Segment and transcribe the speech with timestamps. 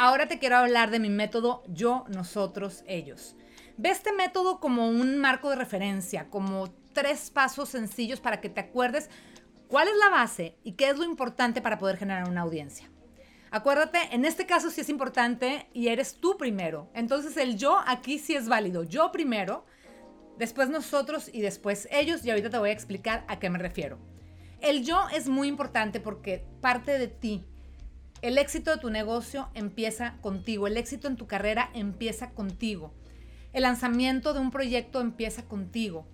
[0.00, 3.34] Ahora te quiero hablar de mi método yo, nosotros, ellos.
[3.76, 8.60] Ve este método como un marco de referencia, como tres pasos sencillos para que te
[8.60, 9.10] acuerdes
[9.66, 12.88] cuál es la base y qué es lo importante para poder generar una audiencia.
[13.50, 16.88] Acuérdate, en este caso sí es importante y eres tú primero.
[16.94, 18.84] Entonces el yo aquí sí es válido.
[18.84, 19.66] Yo primero,
[20.38, 23.98] después nosotros y después ellos y ahorita te voy a explicar a qué me refiero.
[24.60, 27.44] El yo es muy importante porque parte de ti.
[28.20, 32.92] El éxito de tu negocio empieza contigo, el éxito en tu carrera empieza contigo.
[33.52, 36.06] El lanzamiento de un proyecto empieza contigo.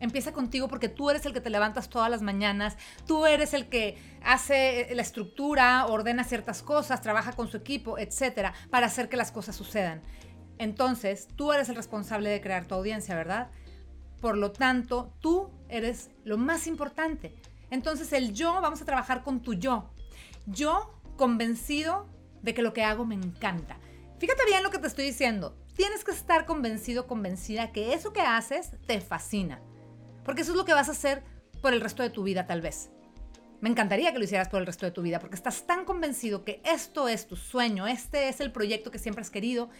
[0.00, 3.68] Empieza contigo porque tú eres el que te levantas todas las mañanas, tú eres el
[3.68, 9.16] que hace la estructura, ordena ciertas cosas, trabaja con su equipo, etcétera, para hacer que
[9.16, 10.02] las cosas sucedan.
[10.58, 13.50] Entonces, tú eres el responsable de crear tu audiencia, ¿verdad?
[14.20, 17.34] Por lo tanto, tú eres lo más importante.
[17.70, 19.90] Entonces, el yo, vamos a trabajar con tu yo.
[20.46, 22.08] Yo convencido
[22.42, 23.78] de que lo que hago me encanta.
[24.18, 28.22] Fíjate bien lo que te estoy diciendo tienes que estar convencido, convencida que eso que
[28.22, 29.60] haces te fascina.
[30.24, 31.22] Porque eso es lo que vas a hacer
[31.60, 32.90] por el resto de tu vida tal vez.
[33.60, 36.44] Me encantaría que lo hicieras por el resto de tu vida porque estás tan convencido
[36.44, 39.70] que esto es tu sueño, este es el proyecto que siempre has querido,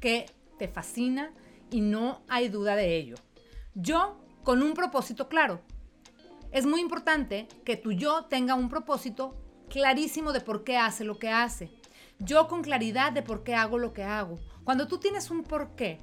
[0.00, 0.26] que
[0.58, 1.32] te fascina
[1.70, 3.16] y no hay duda de ello.
[3.74, 5.62] Yo con un propósito claro.
[6.52, 9.36] Es muy importante que tu yo tenga un propósito
[9.68, 11.70] clarísimo de por qué hace lo que hace.
[12.18, 14.38] Yo con claridad de por qué hago lo que hago.
[14.64, 15.98] Cuando tú tienes un por qué,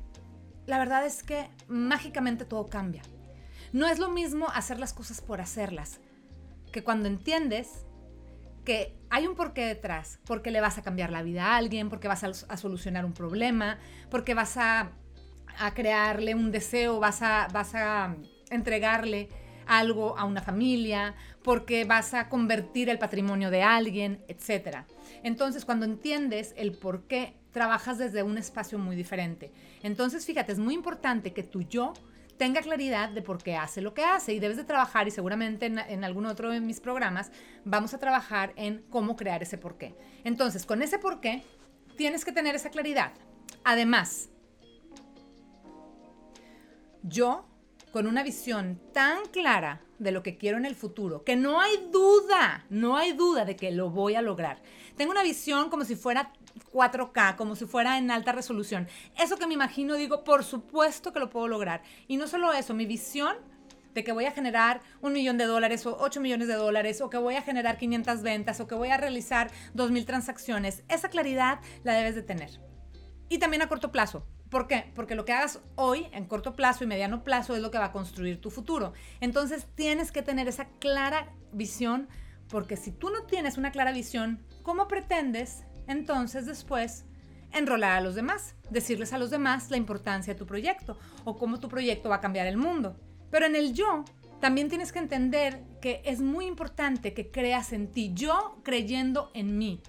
[0.65, 3.01] la verdad es que mágicamente todo cambia.
[3.73, 5.99] No es lo mismo hacer las cosas por hacerlas,
[6.71, 7.85] que cuando entiendes
[8.65, 12.07] que hay un porqué detrás, porque le vas a cambiar la vida a alguien, porque
[12.07, 14.91] vas a, solucionar un problema, porque vas a,
[15.73, 18.15] crearle un deseo, vas a, vas a
[18.49, 19.29] entregarle
[19.71, 24.79] algo a una familia, porque vas a convertir el patrimonio de alguien, etc.
[25.23, 29.51] Entonces, cuando entiendes el por qué, trabajas desde un espacio muy diferente.
[29.81, 31.93] Entonces, fíjate, es muy importante que tu yo
[32.37, 35.67] tenga claridad de por qué hace lo que hace y debes de trabajar y seguramente
[35.67, 37.31] en, en algún otro de mis programas
[37.63, 39.95] vamos a trabajar en cómo crear ese por qué.
[40.23, 41.43] Entonces, con ese por qué,
[41.95, 43.13] tienes que tener esa claridad.
[43.63, 44.29] Además,
[47.03, 47.50] yo
[47.91, 51.71] con una visión tan clara de lo que quiero en el futuro, que no hay
[51.91, 54.61] duda, no hay duda de que lo voy a lograr.
[54.97, 56.33] Tengo una visión como si fuera
[56.71, 58.87] 4K, como si fuera en alta resolución.
[59.19, 61.83] Eso que me imagino, digo, por supuesto que lo puedo lograr.
[62.07, 63.35] Y no solo eso, mi visión
[63.93, 67.09] de que voy a generar un millón de dólares o 8 millones de dólares o
[67.09, 71.59] que voy a generar 500 ventas o que voy a realizar 2.000 transacciones, esa claridad
[71.83, 72.59] la debes de tener.
[73.29, 74.25] Y también a corto plazo.
[74.51, 74.91] ¿Por qué?
[74.95, 77.85] Porque lo que hagas hoy, en corto plazo y mediano plazo, es lo que va
[77.85, 78.91] a construir tu futuro.
[79.21, 82.09] Entonces tienes que tener esa clara visión,
[82.49, 87.05] porque si tú no tienes una clara visión, ¿cómo pretendes entonces después
[87.53, 88.55] enrolar a los demás?
[88.69, 92.21] Decirles a los demás la importancia de tu proyecto o cómo tu proyecto va a
[92.21, 92.97] cambiar el mundo.
[93.29, 94.03] Pero en el yo,
[94.41, 99.57] también tienes que entender que es muy importante que creas en ti, yo creyendo en
[99.57, 99.81] mí.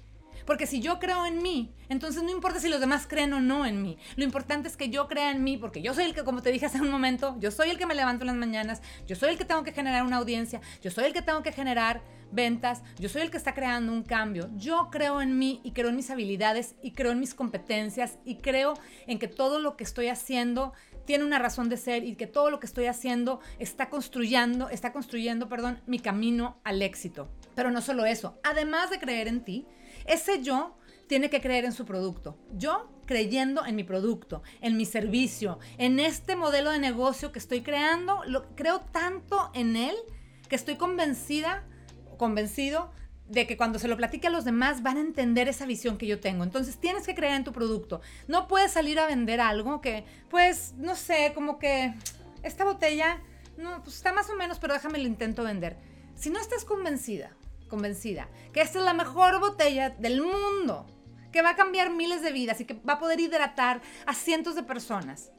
[0.47, 3.67] Porque si yo creo en mí, entonces no importa si los demás creen o no
[3.67, 3.99] en mí.
[4.17, 6.51] Lo importante es que yo crea en mí, porque yo soy el que, como te
[6.51, 9.31] dije hace un momento, yo soy el que me levanto en las mañanas, yo soy
[9.31, 12.83] el que tengo que generar una audiencia, yo soy el que tengo que generar ventas,
[12.99, 14.51] yo soy el que está creando un cambio.
[14.57, 18.37] Yo creo en mí y creo en mis habilidades y creo en mis competencias y
[18.37, 18.75] creo
[19.07, 20.73] en que todo lo que estoy haciendo
[21.05, 24.93] tiene una razón de ser y que todo lo que estoy haciendo está construyendo, está
[24.93, 27.29] construyendo, perdón, mi camino al éxito.
[27.55, 29.67] Pero no solo eso, además de creer en ti,
[30.07, 30.77] ese yo
[31.07, 32.39] tiene que creer en su producto.
[32.53, 37.63] Yo creyendo en mi producto, en mi servicio, en este modelo de negocio que estoy
[37.63, 39.95] creando, lo, creo tanto en él
[40.49, 41.65] que estoy convencida,
[42.17, 42.91] convencido
[43.29, 46.07] de que cuando se lo platique a los demás van a entender esa visión que
[46.07, 46.45] yo tengo.
[46.45, 48.01] Entonces tienes que creer en tu producto.
[48.29, 51.95] No puedes salir a vender algo que, pues, no sé, como que
[52.43, 53.21] esta botella,
[53.57, 55.77] no, pues está más o menos, pero déjame lo intento vender.
[56.15, 57.37] Si no estás convencida
[57.73, 60.87] convencida que esta es la mejor botella del mundo,
[61.33, 64.57] que va a cambiar miles de vidas y que va a poder hidratar a cientos
[64.57, 65.33] de personas.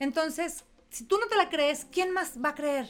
[0.00, 2.88] Entonces, si tú no te la crees, ¿quién más va a creer?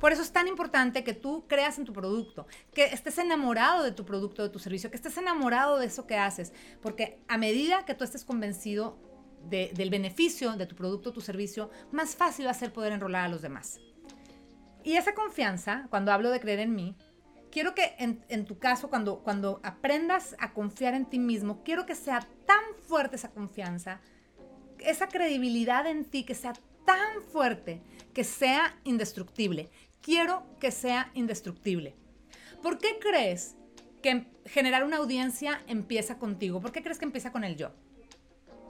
[0.00, 3.92] Por eso es tan importante que tú creas en tu producto, que estés enamorado de
[3.92, 7.84] tu producto, de tu servicio, que estés enamorado de eso que haces, porque a medida
[7.84, 8.96] que tú estés convencido
[9.50, 13.28] del beneficio de tu producto tu servicio, más fácil va a ser poder enrolar a
[13.28, 13.78] los demás.
[14.82, 16.96] Y esa confianza, cuando hablo de creer en mí,
[17.50, 21.94] quiero que en, tu caso, cuando, cuando aprendas a confiar en ti mismo, quiero que
[21.94, 24.00] sea tan fuerte esa confianza,
[24.78, 26.52] esa credibilidad en ti, que sea
[26.84, 27.82] tan fuerte,
[28.14, 29.70] que sea indestructible.
[30.00, 31.94] Quiero que sea indestructible.
[32.62, 33.56] ¿Por qué crees
[34.00, 36.60] que generar una audiencia empieza contigo.
[36.60, 37.70] ¿Por qué crees que empieza con el yo?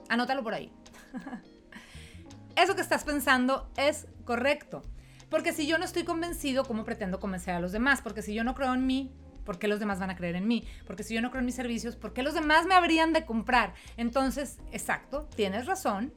[0.09, 0.73] Anótalo por ahí.
[2.57, 4.83] Eso que estás pensando es correcto.
[5.31, 8.03] Porque si yo no estoy convencido, ¿cómo pretendo convencer a los demás?
[8.03, 9.13] Porque si yo no creo en mí,
[9.45, 10.67] ¿por qué los demás van a creer en mí?
[10.87, 13.25] Porque si yo no creo en mis servicios, ¿por qué los demás me habrían de
[13.25, 13.75] comprar?
[13.97, 16.13] Entonces, exacto, tienes razón.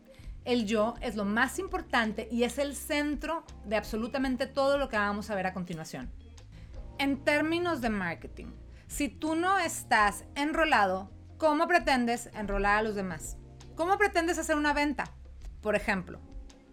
[0.46, 4.98] El yo es lo más importante y es el centro de absolutamente todo lo que
[4.98, 6.12] vamos a ver a continuación.
[6.98, 8.48] En términos de marketing,
[8.88, 13.38] si tú no estás enrolado, ¿cómo pretendes enrolar a los demás?
[13.76, 15.06] ¿Cómo pretendes hacer una venta?
[15.62, 16.20] Por ejemplo,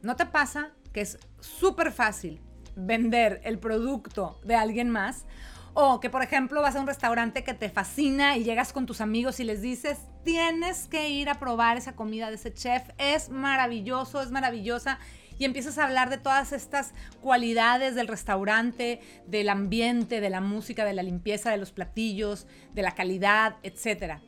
[0.02, 2.40] ¿no te pasa que es súper fácil
[2.76, 5.26] vender el producto de alguien más?
[5.72, 9.00] O que, por ejemplo, vas a un restaurante que te fascina y llegas con tus
[9.00, 13.30] amigos y les dices, tienes que ir a probar esa comida de ese chef, es
[13.30, 14.98] maravilloso, es maravillosa.
[15.38, 20.84] Y empiezas a hablar de todas estas cualidades del restaurante, del ambiente, de la música,
[20.84, 24.18] de la limpieza de los platillos, de la calidad, etc.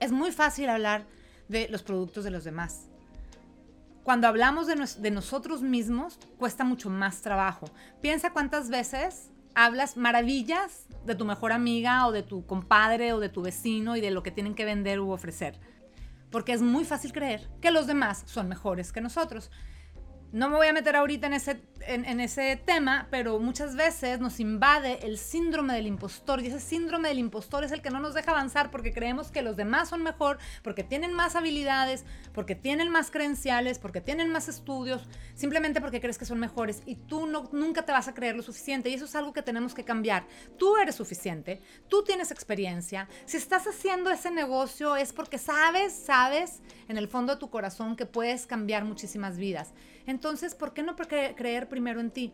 [0.00, 1.06] Es muy fácil hablar
[1.48, 2.90] de los productos de los demás.
[4.04, 7.70] Cuando hablamos de, nosotros mismos, cuesta mucho más trabajo.
[8.02, 13.30] Piensa cuántas veces hablas maravillas de tu mejor amiga o de tu compadre o de
[13.30, 15.58] tu vecino y de lo que tienen que vender u ofrecer.
[16.30, 19.50] Porque es muy fácil creer que los demás son mejores que nosotros.
[20.34, 24.40] No me voy a meter ahorita en ese, en, ese tema, pero muchas veces nos
[24.40, 28.14] invade el síndrome del impostor y ese síndrome del impostor es el que no nos
[28.14, 32.88] deja avanzar porque creemos que los demás son mejor, porque tienen más habilidades, porque tienen
[32.88, 35.02] más credenciales, porque tienen más estudios,
[35.36, 38.42] simplemente porque crees que son mejores y tú no, nunca te vas a creer lo
[38.42, 40.26] suficiente y eso es algo que tenemos que cambiar.
[40.58, 46.60] Tú eres suficiente, tú tienes experiencia, si estás haciendo ese negocio es porque sabes, sabes
[46.88, 49.72] en el fondo de tu corazón que puedes cambiar muchísimas vidas.
[50.06, 50.23] Entonces,
[50.58, 52.32] ¿por qué no creer primero en ti?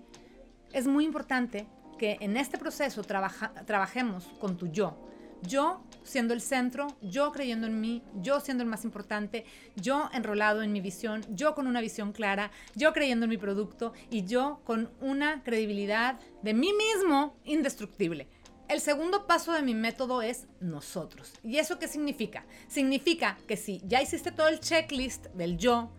[0.72, 1.66] Es muy importante
[1.98, 4.96] que en este proceso trabajemos con tu yo.
[5.42, 9.44] Yo siendo el centro, yo creyendo en mí, yo siendo el más importante,
[9.74, 13.92] yo enrolado en mi visión, yo con una visión clara, yo creyendo en mi producto
[14.08, 18.28] y yo con una credibilidad de mí mismo indestructible.
[18.68, 21.32] El segundo paso de mi método es nosotros.
[21.42, 22.44] ¿Y eso qué significa?
[22.68, 25.90] Significa que si ya hiciste todo el checklist del yo,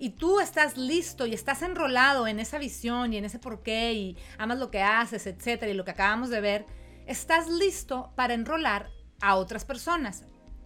[0.00, 4.16] y tú estás listo y estás enrolado en esa visión y en ese porqué y
[4.38, 6.66] amas lo que haces, etcétera, y lo que acabamos de ver,
[7.06, 8.88] estás listo para enrolar
[9.20, 10.24] a otras personas,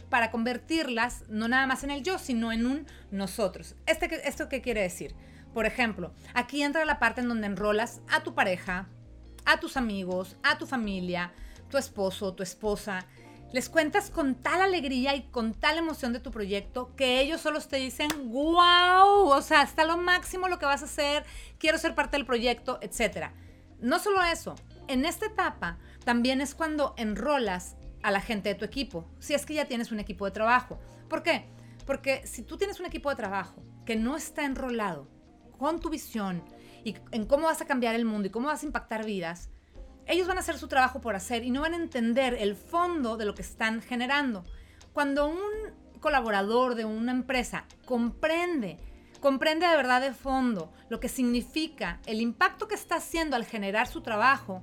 [0.09, 3.75] para convertirlas no nada más en el yo, sino en un nosotros.
[3.87, 5.17] Este, ¿Esto qué quiere decir?
[5.53, 8.89] Por ejemplo, aquí entra la parte en donde enrolas a tu pareja,
[9.45, 11.33] a tus amigos, a tu familia,
[11.69, 13.05] tu esposo, tu esposa,
[13.55, 17.61] les cuentas con tal alegría y con tal emoción de tu proyecto que ellos solo
[17.61, 21.25] te dicen, wow, o sea, está lo máximo lo que vas a hacer,
[21.57, 23.29] quiero ser parte del proyecto, etc.
[23.79, 24.57] No solo eso,
[24.89, 29.47] en esta etapa también es cuando enrolas a la gente de tu equipo, si es
[29.47, 30.81] que ya tienes un equipo de trabajo.
[31.09, 31.45] ¿Por qué?
[31.87, 35.07] Porque si tú tienes un equipo de trabajo que no está enrolado
[35.59, 36.43] con tu visión
[36.83, 39.51] y en cómo vas a cambiar el mundo y cómo vas a impactar vidas,
[40.07, 43.17] ellos van a hacer su trabajo por hacer y no van a entender el fondo
[43.17, 44.45] de lo que están generando.
[44.93, 45.39] Cuando un
[46.01, 48.79] colaborador de una empresa comprende,
[49.21, 53.87] comprende de verdad de fondo lo que significa el impacto que está haciendo al generar
[53.87, 54.63] su trabajo,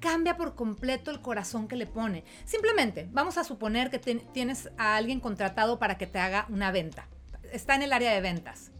[0.00, 2.24] cambia por completo el corazón que le pone.
[2.44, 7.06] Simplemente, vamos a suponer que tienes a alguien contratado para que te haga una venta.
[7.52, 8.72] Está en el área de ventas.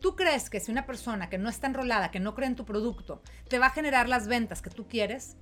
[0.00, 2.64] ¿Tú crees que si una persona que no está enrolada, que no cree en tu
[2.64, 5.36] producto, te va a generar las ventas que tú quieres?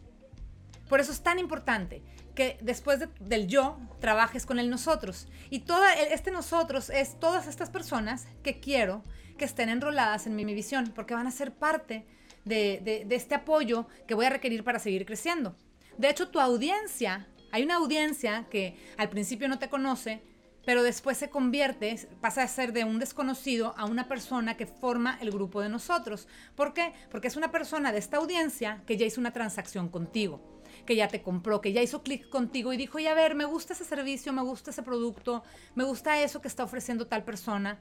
[0.89, 2.03] Por eso es tan importante
[2.35, 5.29] que después del yo trabajes con el nosotros.
[5.51, 9.03] Y todo este nosotros es todas estas personas que quiero
[9.39, 12.07] que estén enroladas en mi, visión, porque van a ser parte
[12.45, 15.57] de este apoyo que voy a requerir para seguir creciendo.
[15.99, 20.23] De hecho, tu audiencia, hay una audiencia que al principio no te conoce,
[20.65, 25.19] pero después se convierte, pasa a ser de un desconocido a una persona que forma
[25.21, 26.29] el grupo de nosotros.
[26.55, 26.93] ¿Por qué?
[27.11, 30.41] Porque es una persona de esta audiencia que ya hizo una transacción contigo,
[30.87, 33.45] que ya te compró, que ya hizo clic contigo y dijo, y a ver, me
[33.45, 35.43] gusta ese servicio, me gusta ese producto,
[35.75, 37.79] me gusta eso que está ofreciendo tal persona.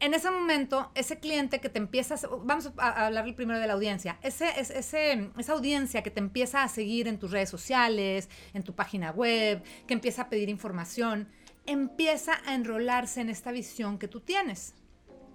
[0.00, 4.18] En ese momento, ese cliente que te empieza, vamos a hablar primero de la audiencia,
[4.22, 8.74] ese, ese, esa audiencia que te empieza a seguir en tus redes sociales, en tu
[8.74, 11.28] página web, que empieza a pedir información,
[11.66, 14.74] empieza a enrolarse en esta visión que tú tienes.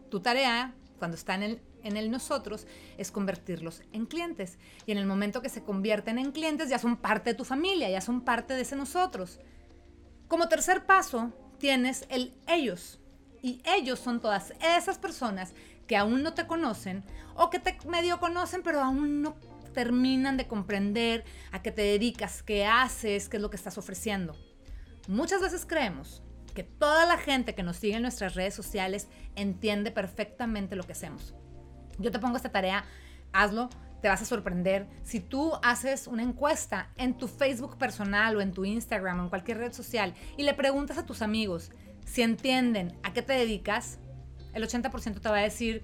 [0.09, 2.67] Tu tarea, cuando está en en el nosotros,
[2.97, 4.57] es convertirlos en clientes.
[4.85, 7.89] Y en el momento que se convierten en clientes, ya son parte de tu familia,
[7.89, 9.39] ya son parte de ese nosotros.
[10.27, 12.99] Como tercer paso, tienes el ellos.
[13.41, 15.53] Y ellos son todas esas personas
[15.87, 17.03] que aún no te conocen
[17.35, 19.35] o que te medio conocen, pero aún no
[19.73, 24.35] terminan de comprender a qué te dedicas, qué haces, qué es lo que estás ofreciendo.
[25.07, 26.21] Muchas veces creemos
[26.53, 30.91] que toda la gente que nos sigue en nuestras redes sociales entiende perfectamente lo que
[30.91, 31.33] hacemos.
[31.97, 32.83] Yo te pongo esta tarea,
[33.31, 33.69] hazlo,
[34.01, 34.87] te vas a sorprender.
[35.03, 39.29] Si tú haces una encuesta en tu Facebook personal o en tu Instagram o en
[39.29, 41.71] cualquier red social y le preguntas a tus amigos
[42.05, 43.99] si entienden a qué te dedicas,
[44.53, 45.83] el 80% te va a decir,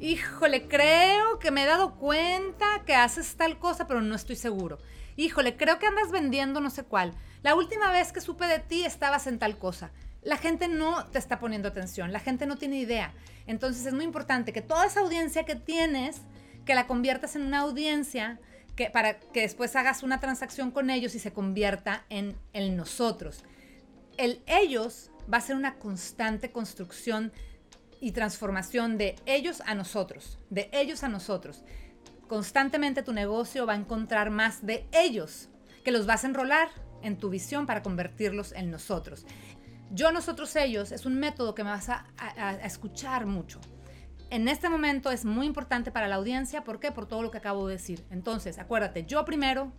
[0.00, 4.78] híjole, creo que me he dado cuenta que haces tal cosa, pero no estoy seguro.
[5.16, 7.12] Híjole, creo que andas vendiendo no sé cuál.
[7.42, 9.90] La última vez que supe de ti estabas en tal cosa.
[10.22, 13.12] La gente no te está poniendo atención, la gente no tiene idea.
[13.46, 16.22] Entonces es muy importante que toda esa audiencia que tienes,
[16.64, 18.38] que la conviertas en una audiencia
[18.76, 23.44] que, para que después hagas una transacción con ellos y se convierta en el nosotros.
[24.16, 27.32] El ellos va a ser una constante construcción
[28.00, 31.62] y transformación de ellos a nosotros, de ellos a nosotros.
[32.26, 35.48] Constantemente tu negocio va a encontrar más de ellos,
[35.84, 36.68] que los vas a enrolar
[37.02, 39.26] en tu visión para convertirlos en nosotros.
[39.92, 42.04] Yo, nosotros, ellos es un método que me vas a,
[42.62, 43.60] escuchar mucho.
[44.30, 46.62] En este momento es muy importante para la audiencia.
[46.62, 46.92] ¿Por qué?
[46.92, 48.04] Por todo lo que acabo de decir.
[48.10, 49.72] Entonces, acuérdate, yo primero,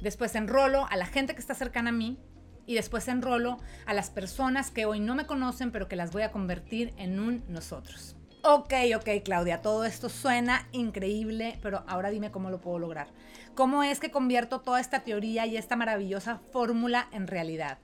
[0.00, 2.18] después enrolo a la gente que está cercana a mí
[2.68, 3.56] y después enrolo
[3.86, 7.18] a las personas que hoy no me conocen, pero que las voy a convertir en
[7.18, 8.14] un nosotros.
[8.44, 13.08] Ok, ok, Claudia, todo esto suena increíble, pero ahora dime cómo lo puedo lograr.
[13.54, 17.78] ¿Cómo es que convierto toda esta teoría y esta maravillosa fórmula en realidad?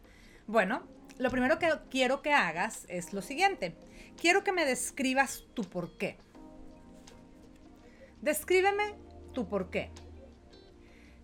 [0.47, 0.83] Bueno,
[1.19, 3.75] lo primero que quiero que hagas es lo siguiente.
[4.21, 6.19] Quiero que me describas tu por qué.
[8.21, 8.97] Descríbeme
[9.33, 9.91] tu por qué.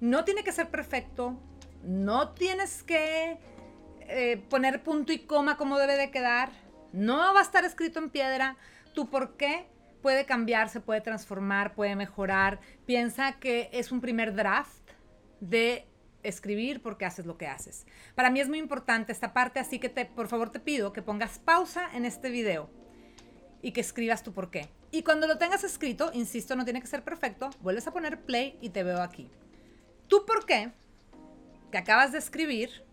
[0.00, 1.38] No tiene que ser perfecto,
[1.82, 3.38] no tienes que
[4.00, 6.50] eh, poner punto y coma como debe de quedar,
[6.92, 8.56] no va a estar escrito en piedra,
[8.94, 9.66] tu por qué
[10.02, 12.60] puede cambiar, se puede transformar, puede mejorar.
[12.86, 14.90] Piensa que es un primer draft
[15.40, 15.86] de
[16.22, 17.86] escribir porque haces lo que haces.
[18.14, 21.02] Para mí es muy importante esta parte, así que te, por favor te pido que
[21.02, 22.70] pongas pausa en este video
[23.62, 24.68] y que escribas tu por qué.
[24.90, 28.58] Y cuando lo tengas escrito, insisto, no tiene que ser perfecto, vuelves a poner play
[28.60, 29.30] y te veo aquí.
[30.08, 30.72] Tu por qué
[31.70, 32.84] que acabas de escribir,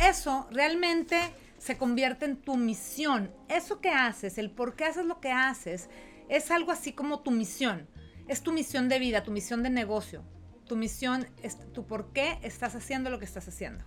[0.00, 1.18] eso realmente
[1.58, 3.32] se convierte en tu misión.
[3.48, 5.88] Eso que haces, el por qué haces lo que haces,
[6.28, 7.88] es algo así como tu misión.
[8.28, 10.24] Es tu misión de vida, tu misión de negocio.
[10.66, 13.84] Tu misión es tu por qué estás haciendo lo que estás haciendo.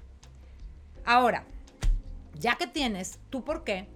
[1.05, 1.45] Ahora,
[2.33, 3.87] ya que tienes tu por qué,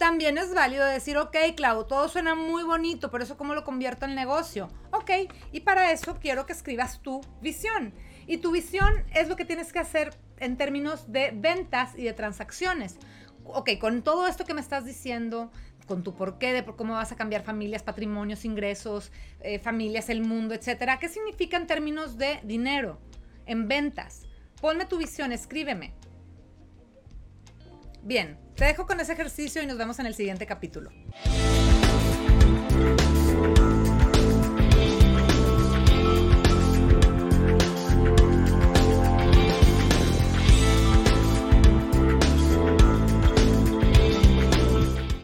[0.00, 4.06] también es válido decir, ok, Clau, todo suena muy bonito, pero eso cómo lo convierto
[4.06, 4.70] en negocio.
[4.92, 5.10] Ok,
[5.52, 7.92] y para eso quiero que escribas tu visión.
[8.30, 12.12] Y tu visión es lo que tienes que hacer en términos de ventas y de
[12.12, 12.96] transacciones.
[13.42, 15.50] Ok, con todo esto que me estás diciendo,
[15.88, 19.10] con tu porqué de por cómo vas a cambiar familias, patrimonios, ingresos,
[19.40, 21.00] eh, familias, el mundo, etcétera.
[21.00, 23.00] ¿Qué significa en términos de dinero,
[23.46, 24.28] en ventas?
[24.60, 25.92] Ponme tu visión, escríbeme.
[28.04, 30.92] Bien, te dejo con ese ejercicio y nos vemos en el siguiente capítulo.